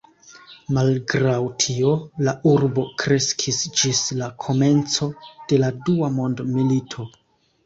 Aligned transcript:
Malgraŭ 0.77 1.35
tio, 1.63 1.91
la 2.27 2.33
urbo 2.53 2.85
kreskis 3.03 3.61
ĝis 3.83 4.01
la 4.23 4.31
komenco 4.47 5.11
de 5.53 5.61
la 5.67 5.71
Dua 5.85 6.11
mondmilito. 6.19 7.09